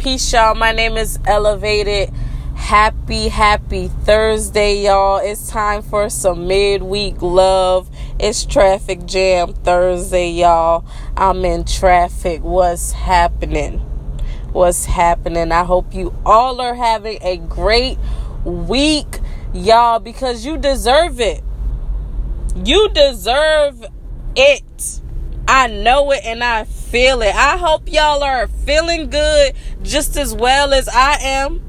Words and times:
Peace, 0.00 0.32
y'all. 0.32 0.54
My 0.54 0.72
name 0.72 0.96
is 0.96 1.18
eLuvated. 1.18 2.10
Happy, 2.56 3.28
happy 3.28 3.88
Thursday, 3.88 4.84
y'all. 4.84 5.18
It's 5.18 5.50
time 5.50 5.82
for 5.82 6.08
some 6.08 6.48
midweek 6.48 7.20
love. 7.20 7.90
It's 8.18 8.46
traffic 8.46 9.04
jam 9.04 9.52
Thursday, 9.52 10.30
y'all. 10.30 10.86
I'm 11.18 11.44
in 11.44 11.64
traffic. 11.64 12.42
What's 12.42 12.92
happening? 12.92 13.80
What's 14.52 14.86
happening? 14.86 15.52
I 15.52 15.64
hope 15.64 15.92
you 15.92 16.16
all 16.24 16.62
are 16.62 16.74
having 16.74 17.18
a 17.20 17.36
great 17.36 17.98
week, 18.42 19.18
y'all, 19.52 19.98
because 19.98 20.46
you 20.46 20.56
deserve 20.56 21.20
it. 21.20 21.44
You 22.64 22.88
deserve 22.88 23.84
it. 24.34 25.00
I 25.46 25.66
know 25.66 26.10
it 26.12 26.24
and 26.24 26.42
I 26.42 26.64
feel 26.90 27.22
it. 27.22 27.34
I 27.34 27.56
hope 27.56 27.90
y'all 27.90 28.24
are 28.24 28.48
feeling 28.48 29.10
good 29.10 29.54
just 29.82 30.16
as 30.16 30.34
well 30.34 30.74
as 30.74 30.88
I 30.88 31.18
am. 31.20 31.62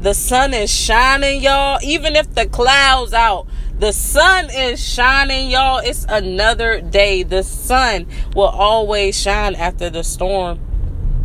The 0.00 0.14
sun 0.14 0.54
is 0.54 0.72
shining, 0.72 1.42
y'all. 1.42 1.78
Even 1.82 2.16
if 2.16 2.34
the 2.34 2.46
clouds 2.46 3.12
out, 3.12 3.46
the 3.78 3.92
sun 3.92 4.48
is 4.50 4.82
shining, 4.82 5.50
y'all. 5.50 5.78
It's 5.78 6.06
another 6.08 6.80
day. 6.80 7.22
The 7.22 7.42
sun 7.42 8.06
will 8.34 8.48
always 8.48 9.20
shine 9.20 9.54
after 9.54 9.90
the 9.90 10.04
storm. 10.04 10.58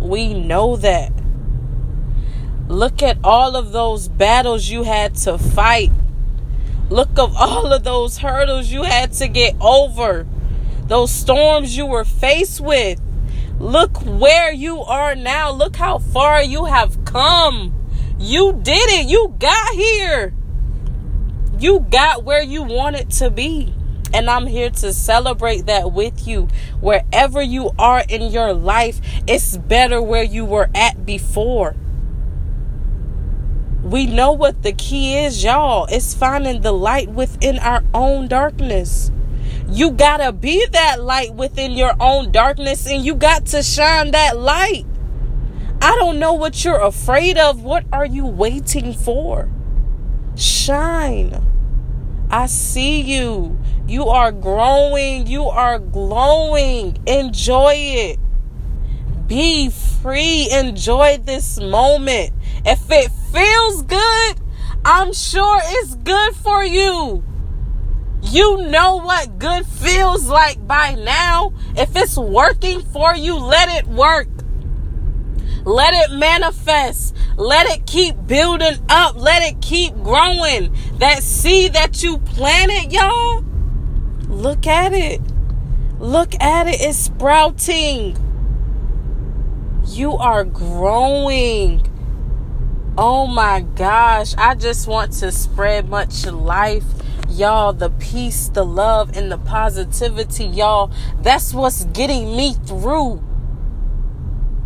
We 0.00 0.32
know 0.32 0.76
that. 0.76 1.12
Look 2.68 3.02
at 3.02 3.18
all 3.24 3.56
of 3.56 3.72
those 3.72 4.08
battles 4.08 4.68
you 4.68 4.84
had 4.84 5.16
to 5.16 5.36
fight. 5.36 5.90
Look 6.90 7.18
of 7.18 7.34
all 7.36 7.72
of 7.72 7.82
those 7.82 8.18
hurdles 8.18 8.68
you 8.68 8.84
had 8.84 9.12
to 9.14 9.28
get 9.28 9.56
over 9.60 10.26
those 10.86 11.10
storms 11.10 11.76
you 11.76 11.86
were 11.86 12.04
faced 12.04 12.60
with. 12.60 13.00
Look 13.58 13.98
where 14.04 14.52
you 14.52 14.80
are 14.80 15.14
now. 15.14 15.50
Look 15.50 15.76
how 15.76 15.98
far 15.98 16.42
you 16.42 16.66
have 16.66 17.04
come. 17.04 17.74
You 18.18 18.52
did 18.62 18.90
it. 18.90 19.08
You 19.08 19.34
got 19.38 19.74
here. 19.74 20.34
You 21.58 21.80
got 21.80 22.24
where 22.24 22.42
you 22.42 22.62
wanted 22.62 23.10
to 23.12 23.30
be. 23.30 23.74
And 24.12 24.30
I'm 24.30 24.46
here 24.46 24.70
to 24.70 24.92
celebrate 24.92 25.66
that 25.66 25.92
with 25.92 26.26
you. 26.26 26.48
Wherever 26.80 27.42
you 27.42 27.70
are 27.78 28.04
in 28.08 28.30
your 28.30 28.52
life, 28.52 29.00
it's 29.26 29.56
better 29.56 30.00
where 30.00 30.22
you 30.22 30.44
were 30.44 30.70
at 30.74 31.04
before. 31.04 31.74
We 33.82 34.06
know 34.06 34.32
what 34.32 34.62
the 34.62 34.72
key 34.72 35.18
is, 35.18 35.42
y'all. 35.42 35.86
It's 35.90 36.14
finding 36.14 36.62
the 36.62 36.72
light 36.72 37.10
within 37.10 37.58
our 37.58 37.82
own 37.92 38.28
darkness. 38.28 39.10
You 39.74 39.90
gotta 39.90 40.30
be 40.30 40.64
that 40.70 41.02
light 41.02 41.34
within 41.34 41.72
your 41.72 41.96
own 41.98 42.30
darkness 42.30 42.86
and 42.86 43.04
you 43.04 43.16
got 43.16 43.46
to 43.46 43.60
shine 43.60 44.12
that 44.12 44.38
light. 44.38 44.86
I 45.82 45.96
don't 45.96 46.20
know 46.20 46.34
what 46.34 46.64
you're 46.64 46.80
afraid 46.80 47.36
of. 47.38 47.60
What 47.64 47.84
are 47.92 48.06
you 48.06 48.24
waiting 48.24 48.92
for? 48.94 49.50
Shine. 50.36 51.44
I 52.30 52.46
see 52.46 53.00
you. 53.00 53.58
You 53.88 54.06
are 54.10 54.30
growing. 54.30 55.26
You 55.26 55.46
are 55.46 55.80
glowing. 55.80 56.96
Enjoy 57.08 57.74
it. 57.74 58.20
Be 59.26 59.70
free. 59.70 60.50
Enjoy 60.52 61.18
this 61.18 61.58
moment. 61.58 62.30
If 62.64 62.88
it 62.92 63.10
feels 63.32 63.82
good, 63.82 64.36
I'm 64.84 65.12
sure 65.12 65.60
it's 65.64 65.96
good 65.96 66.36
for 66.36 66.64
you. 66.64 67.24
You 68.24 68.62
know 68.68 68.96
what 68.96 69.38
good 69.38 69.66
feels 69.66 70.26
like 70.26 70.66
by 70.66 70.94
now. 70.94 71.52
If 71.76 71.94
it's 71.94 72.16
working 72.16 72.80
for 72.80 73.14
you, 73.14 73.36
let 73.36 73.68
it 73.68 73.86
work. 73.86 74.28
Let 75.64 75.94
it 75.94 76.14
manifest. 76.14 77.14
Let 77.36 77.66
it 77.66 77.86
keep 77.86 78.26
building 78.26 78.78
up. 78.88 79.16
Let 79.16 79.42
it 79.42 79.60
keep 79.60 79.94
growing. 79.94 80.74
That 80.98 81.22
seed 81.22 81.74
that 81.74 82.02
you 82.02 82.18
planted, 82.18 82.92
y'all, 82.92 83.42
look 84.28 84.66
at 84.66 84.92
it. 84.92 85.20
Look 85.98 86.34
at 86.40 86.66
it. 86.66 86.80
It's 86.80 86.98
sprouting. 86.98 88.16
You 89.86 90.12
are 90.14 90.44
growing. 90.44 91.86
Oh 92.98 93.26
my 93.26 93.60
gosh. 93.60 94.34
I 94.36 94.54
just 94.54 94.86
want 94.86 95.12
to 95.14 95.30
spread 95.30 95.88
much 95.88 96.26
life 96.26 96.84
y'all 97.34 97.72
the 97.72 97.90
peace 97.90 98.48
the 98.48 98.64
love 98.64 99.16
and 99.16 99.30
the 99.30 99.38
positivity 99.38 100.44
y'all 100.44 100.90
that's 101.20 101.52
what's 101.52 101.84
getting 101.86 102.36
me 102.36 102.54
through 102.66 103.22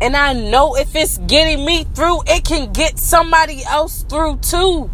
and 0.00 0.16
i 0.16 0.32
know 0.32 0.76
if 0.76 0.94
it's 0.94 1.18
getting 1.18 1.64
me 1.64 1.84
through 1.84 2.20
it 2.26 2.44
can 2.44 2.72
get 2.72 2.98
somebody 2.98 3.64
else 3.64 4.02
through 4.04 4.36
too 4.38 4.90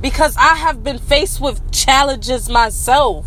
because 0.00 0.36
i 0.36 0.54
have 0.54 0.84
been 0.84 0.98
faced 0.98 1.40
with 1.40 1.72
challenges 1.72 2.48
myself 2.48 3.26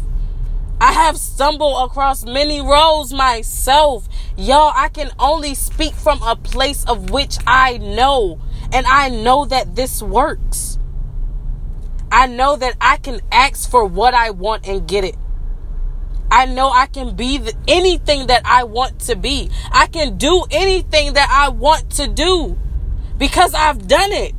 I 0.83 0.93
have 0.93 1.19
stumbled 1.19 1.91
across 1.91 2.25
many 2.25 2.59
roads 2.59 3.13
myself. 3.13 4.09
Y'all, 4.35 4.73
I 4.75 4.89
can 4.89 5.11
only 5.19 5.53
speak 5.53 5.93
from 5.93 6.19
a 6.23 6.35
place 6.35 6.83
of 6.85 7.11
which 7.11 7.37
I 7.45 7.77
know. 7.77 8.41
And 8.73 8.87
I 8.87 9.09
know 9.09 9.45
that 9.45 9.75
this 9.75 10.01
works. 10.01 10.79
I 12.11 12.27
know 12.27 12.57
that 12.57 12.75
I 12.81 12.97
can 12.97 13.21
ask 13.31 13.69
for 13.69 13.85
what 13.85 14.13
I 14.13 14.31
want 14.31 14.67
and 14.67 14.87
get 14.87 15.03
it. 15.03 15.15
I 16.29 16.45
know 16.45 16.69
I 16.69 16.85
can 16.87 17.15
be 17.15 17.37
the, 17.37 17.53
anything 17.67 18.27
that 18.27 18.41
I 18.45 18.63
want 18.63 18.99
to 19.01 19.15
be. 19.15 19.49
I 19.71 19.87
can 19.87 20.17
do 20.17 20.45
anything 20.51 21.13
that 21.13 21.29
I 21.29 21.49
want 21.49 21.89
to 21.91 22.07
do 22.07 22.57
because 23.17 23.53
I've 23.53 23.87
done 23.87 24.11
it. 24.11 24.33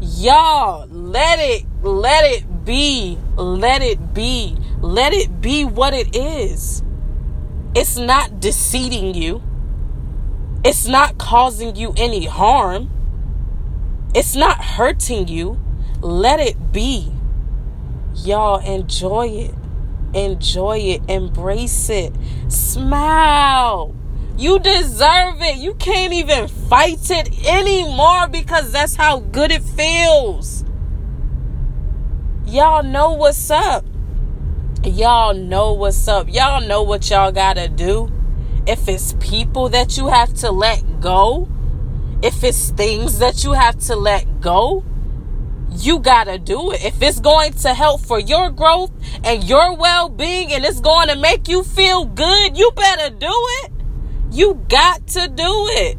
Y'all, 0.00 0.86
let 0.88 1.38
it, 1.40 1.64
let 1.82 2.24
it 2.24 2.64
be, 2.64 3.18
let 3.36 3.82
it 3.82 4.14
be, 4.14 4.56
let 4.80 5.12
it 5.12 5.40
be 5.40 5.64
what 5.64 5.94
it 5.94 6.14
is. 6.14 6.82
It's 7.74 7.96
not 7.96 8.38
deceiving 8.38 9.14
you. 9.14 9.42
It's 10.64 10.86
not 10.86 11.18
causing 11.18 11.74
you 11.74 11.92
any 11.96 12.26
harm. 12.26 12.90
It's 14.14 14.36
not 14.36 14.62
hurting 14.62 15.26
you. 15.26 15.58
Let 16.04 16.38
it 16.38 16.70
be. 16.70 17.10
Y'all 18.16 18.58
enjoy 18.58 19.26
it. 19.26 19.54
Enjoy 20.12 20.76
it. 20.76 21.00
Embrace 21.08 21.88
it. 21.88 22.12
Smile. 22.48 23.96
You 24.36 24.58
deserve 24.58 25.40
it. 25.40 25.56
You 25.56 25.72
can't 25.76 26.12
even 26.12 26.48
fight 26.48 27.10
it 27.10 27.46
anymore 27.48 28.28
because 28.28 28.70
that's 28.70 28.96
how 28.96 29.20
good 29.20 29.50
it 29.50 29.62
feels. 29.62 30.66
Y'all 32.44 32.82
know 32.82 33.14
what's 33.14 33.50
up. 33.50 33.86
Y'all 34.84 35.32
know 35.32 35.72
what's 35.72 36.06
up. 36.06 36.30
Y'all 36.30 36.60
know 36.60 36.82
what 36.82 37.08
y'all 37.08 37.32
gotta 37.32 37.66
do. 37.66 38.12
If 38.66 38.88
it's 38.88 39.14
people 39.20 39.70
that 39.70 39.96
you 39.96 40.08
have 40.08 40.34
to 40.34 40.50
let 40.50 41.00
go, 41.00 41.48
if 42.22 42.44
it's 42.44 42.68
things 42.72 43.20
that 43.20 43.42
you 43.42 43.54
have 43.54 43.78
to 43.86 43.96
let 43.96 44.42
go, 44.42 44.84
you 45.70 45.98
gotta 45.98 46.38
do 46.38 46.72
it. 46.72 46.84
If 46.84 47.02
it's 47.02 47.20
going 47.20 47.52
to 47.54 47.74
help 47.74 48.00
for 48.00 48.18
your 48.18 48.50
growth 48.50 48.90
and 49.24 49.44
your 49.44 49.76
well 49.76 50.08
being 50.08 50.52
and 50.52 50.64
it's 50.64 50.80
going 50.80 51.08
to 51.08 51.16
make 51.16 51.48
you 51.48 51.62
feel 51.62 52.04
good, 52.04 52.56
you 52.56 52.70
better 52.76 53.14
do 53.14 53.32
it. 53.62 53.72
You 54.30 54.54
got 54.68 55.06
to 55.08 55.28
do 55.28 55.66
it. 55.70 55.98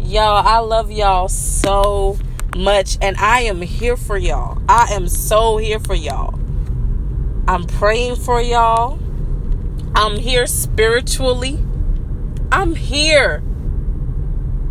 Y'all, 0.00 0.46
I 0.46 0.58
love 0.58 0.90
y'all 0.90 1.28
so 1.28 2.18
much 2.56 2.98
and 3.00 3.16
I 3.16 3.42
am 3.42 3.62
here 3.62 3.96
for 3.96 4.16
y'all. 4.16 4.60
I 4.68 4.92
am 4.92 5.08
so 5.08 5.56
here 5.56 5.78
for 5.78 5.94
y'all. 5.94 6.34
I'm 7.46 7.64
praying 7.64 8.16
for 8.16 8.40
y'all. 8.40 8.98
I'm 9.94 10.16
here 10.18 10.46
spiritually. 10.46 11.58
I'm 12.52 12.74
here. 12.74 13.42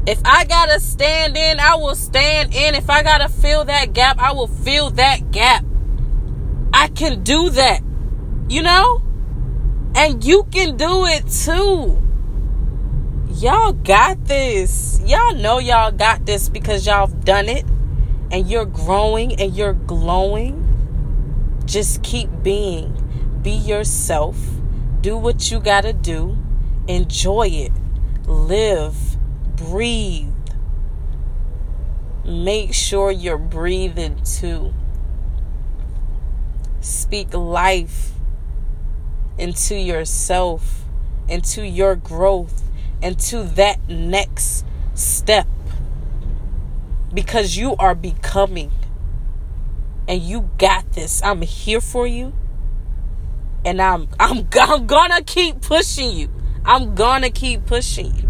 If 0.09 0.21
I 0.25 0.43
gotta 0.43 0.79
stand 0.79 1.37
in, 1.37 1.59
I 1.59 1.75
will 1.75 1.93
stand 1.93 2.55
in. 2.55 2.73
If 2.73 2.89
I 2.89 3.03
gotta 3.03 3.29
fill 3.29 3.65
that 3.65 3.93
gap, 3.93 4.17
I 4.17 4.31
will 4.31 4.47
fill 4.47 4.89
that 4.91 5.29
gap. 5.29 5.63
I 6.73 6.87
can 6.87 7.21
do 7.21 7.51
that. 7.51 7.81
You 8.49 8.63
know? 8.63 9.03
And 9.93 10.23
you 10.23 10.47
can 10.51 10.77
do 10.77 11.05
it 11.05 11.27
too. 11.27 12.01
Y'all 13.35 13.73
got 13.73 14.25
this. 14.25 14.99
Y'all 15.05 15.35
know 15.35 15.59
y'all 15.59 15.91
got 15.91 16.25
this 16.25 16.49
because 16.49 16.87
y'all 16.87 17.05
have 17.05 17.23
done 17.23 17.47
it 17.47 17.63
and 18.31 18.49
you're 18.49 18.65
growing 18.65 19.39
and 19.39 19.55
you're 19.55 19.73
glowing. 19.73 20.65
Just 21.65 22.01
keep 22.01 22.31
being. 22.41 22.95
Be 23.43 23.51
yourself. 23.51 24.39
Do 25.01 25.17
what 25.17 25.51
you 25.51 25.59
gotta 25.59 25.93
do. 25.93 26.35
Enjoy 26.87 27.45
it. 27.45 27.71
Live 28.25 29.08
breathe. 29.59 30.33
Make 32.25 32.73
sure 32.73 33.11
you're 33.11 33.37
breathing 33.37 34.21
too. 34.23 34.73
Speak 36.81 37.33
life 37.33 38.11
into 39.37 39.75
yourself, 39.75 40.83
into 41.27 41.65
your 41.65 41.95
growth, 41.95 42.63
into 43.01 43.43
that 43.43 43.87
next 43.89 44.65
step 44.93 45.47
because 47.13 47.57
you 47.57 47.75
are 47.77 47.95
becoming 47.95 48.71
and 50.07 50.21
you 50.21 50.49
got 50.57 50.91
this. 50.93 51.21
I'm 51.23 51.41
here 51.41 51.81
for 51.81 52.07
you. 52.07 52.33
And 53.65 53.81
I'm 53.81 54.07
I'm 54.19 54.47
I'm 54.59 54.87
gonna 54.87 55.21
keep 55.21 55.61
pushing 55.61 56.11
you. 56.11 56.29
I'm 56.65 56.95
gonna 56.95 57.29
keep 57.29 57.65
pushing 57.65 58.15
you. 58.15 58.29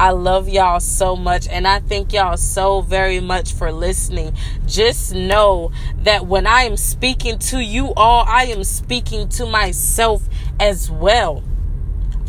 I 0.00 0.12
love 0.12 0.48
y'all 0.48 0.80
so 0.80 1.14
much 1.14 1.46
and 1.46 1.68
I 1.68 1.80
thank 1.80 2.14
y'all 2.14 2.38
so 2.38 2.80
very 2.80 3.20
much 3.20 3.52
for 3.52 3.70
listening. 3.70 4.34
Just 4.64 5.14
know 5.14 5.72
that 6.04 6.26
when 6.26 6.46
I 6.46 6.62
am 6.62 6.78
speaking 6.78 7.38
to 7.50 7.60
you 7.60 7.92
all, 7.98 8.24
I 8.26 8.44
am 8.44 8.64
speaking 8.64 9.28
to 9.28 9.44
myself 9.44 10.26
as 10.58 10.90
well. 10.90 11.44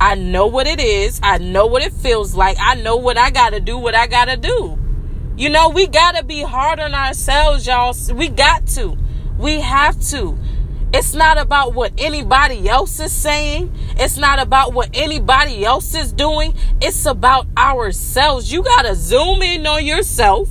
I 0.01 0.15
know 0.15 0.47
what 0.47 0.67
it 0.67 0.81
is. 0.81 1.21
I 1.23 1.37
know 1.37 1.65
what 1.65 1.81
it 1.81 1.93
feels 1.93 2.35
like. 2.35 2.57
I 2.59 2.75
know 2.75 2.97
what 2.97 3.17
I 3.17 3.31
got 3.31 3.51
to 3.51 3.61
do, 3.61 3.77
what 3.77 3.95
I 3.95 4.05
got 4.05 4.25
to 4.25 4.35
do. 4.35 4.77
You 5.37 5.49
know, 5.49 5.69
we 5.69 5.87
got 5.87 6.17
to 6.17 6.25
be 6.25 6.41
hard 6.41 6.81
on 6.81 6.93
ourselves, 6.93 7.65
y'all. 7.65 7.95
We 8.13 8.27
got 8.27 8.67
to. 8.67 8.97
We 9.37 9.61
have 9.61 9.97
to. 10.09 10.37
It's 10.93 11.13
not 11.13 11.37
about 11.37 11.73
what 11.73 11.93
anybody 11.97 12.67
else 12.67 12.99
is 12.99 13.11
saying. 13.11 13.73
It's 13.97 14.17
not 14.17 14.39
about 14.39 14.73
what 14.73 14.89
anybody 14.93 15.63
else 15.63 15.95
is 15.95 16.11
doing. 16.11 16.53
It's 16.81 17.05
about 17.05 17.47
ourselves. 17.57 18.51
You 18.51 18.63
got 18.63 18.83
to 18.83 18.95
zoom 18.95 19.41
in 19.41 19.65
on 19.65 19.85
yourself 19.85 20.49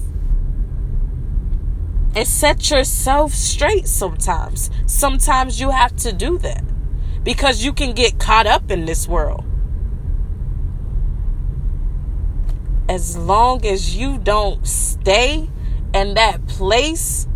and 2.17 2.27
set 2.27 2.71
yourself 2.71 3.33
straight 3.33 3.87
sometimes. 3.87 4.71
Sometimes 4.87 5.61
you 5.61 5.71
have 5.71 5.95
to 5.97 6.13
do 6.13 6.39
that 6.39 6.65
because 7.23 7.63
you 7.63 7.73
can 7.73 7.93
get 7.93 8.19
caught 8.19 8.47
up 8.47 8.71
in 8.71 8.87
this 8.87 9.07
world. 9.07 9.45
as 12.91 13.17
long 13.17 13.65
as 13.65 13.97
you 13.97 14.19
don't 14.19 14.67
stay 14.67 15.49
in 15.95 16.15
that 16.15 16.45
place 16.49 17.29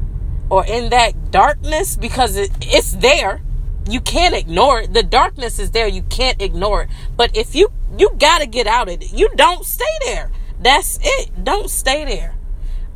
or 0.51 0.65
in 0.67 0.91
that 0.91 1.31
darkness 1.31 1.97
because 1.97 2.37
it, 2.37 2.51
it's 2.61 2.93
there. 2.93 3.41
You 3.89 4.01
can't 4.01 4.35
ignore 4.35 4.81
it. 4.81 4.95
The 4.95 5.03
darkness 5.03 5.59
is 5.59 5.73
there. 5.73 5.87
You 5.87 6.03
can't 6.03 6.41
ignore 6.41 6.83
it. 6.83 6.89
But 7.17 7.37
if 7.37 7.55
you 7.55 7.69
you 7.99 8.11
got 8.19 8.41
to 8.41 8.47
get 8.47 8.67
out 8.67 8.89
of 8.89 9.03
it. 9.03 9.13
You 9.13 9.29
don't 9.37 9.65
stay 9.65 9.85
there. 10.05 10.31
That's 10.61 10.99
it. 11.03 11.45
Don't 11.45 11.71
stay 11.71 12.05
there. 12.05 12.35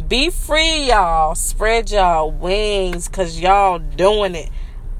Be 0.06 0.30
free 0.30 0.88
y'all. 0.88 1.34
Spread 1.34 1.90
y'all 1.90 2.30
wings 2.30 3.08
cuz 3.08 3.40
y'all 3.40 3.78
doing 3.78 4.34
it. 4.34 4.50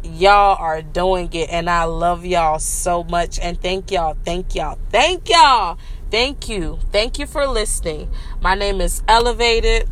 Y'all 0.03 0.57
are 0.59 0.83
doing 0.83 1.29
it 1.33 1.49
and 1.51 1.69
I 1.69 1.85
love 1.85 2.25
y'all 2.25 2.59
so 2.59 3.05
much. 3.05 3.39
And 3.39 3.61
thank 3.61 3.91
y'all 3.91 4.17
thank 4.25 4.55
y'all 4.55 4.79
thank 4.91 5.29
y'all. 5.29 5.79
Thank 6.11 6.49
you. 6.49 6.79
Thank 6.91 7.19
you 7.19 7.27
for 7.27 7.47
listening. 7.47 8.11
My 8.41 8.55
name 8.55 8.81
is 8.81 9.03
eLuvated. 9.03 9.89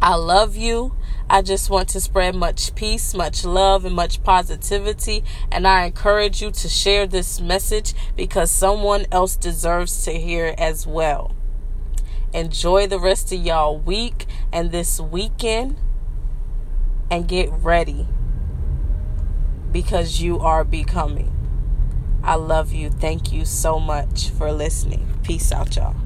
I 0.00 0.14
love 0.14 0.56
you. 0.56 0.94
I 1.28 1.42
just 1.42 1.70
want 1.70 1.88
to 1.90 2.00
spread 2.00 2.34
much 2.34 2.74
peace, 2.74 3.14
much 3.14 3.44
love, 3.44 3.84
and 3.84 3.94
much 3.94 4.22
positivity. 4.22 5.24
And 5.50 5.66
I 5.66 5.86
encourage 5.86 6.42
you 6.42 6.50
to 6.50 6.68
share 6.68 7.06
this 7.06 7.40
message 7.40 7.94
because 8.16 8.50
someone 8.50 9.06
else 9.10 9.36
deserves 9.36 10.04
to 10.04 10.12
hear 10.12 10.54
as 10.58 10.86
well. 10.86 11.34
Enjoy 12.32 12.86
the 12.86 13.00
rest 13.00 13.32
of 13.32 13.40
y'all 13.40 13.78
week 13.78 14.26
and 14.52 14.70
this 14.70 15.00
weekend 15.00 15.76
and 17.10 17.28
get 17.28 17.50
ready 17.50 18.08
because 19.72 20.20
you 20.20 20.40
are 20.40 20.64
becoming. 20.64 21.30
I 22.22 22.36
love 22.36 22.72
you. 22.72 22.90
Thank 22.90 23.32
you 23.32 23.44
so 23.44 23.78
much 23.78 24.30
for 24.30 24.52
listening. 24.52 25.18
Peace 25.22 25.52
out, 25.52 25.76
y'all. 25.76 26.03